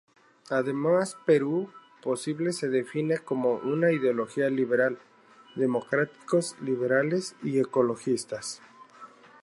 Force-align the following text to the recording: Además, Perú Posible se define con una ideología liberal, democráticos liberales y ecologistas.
Además, 0.49 1.15
Perú 1.27 1.69
Posible 2.01 2.53
se 2.53 2.69
define 2.69 3.19
con 3.19 3.37
una 3.37 3.91
ideología 3.91 4.49
liberal, 4.49 4.97
democráticos 5.53 6.55
liberales 6.59 7.35
y 7.43 7.59
ecologistas. 7.59 8.63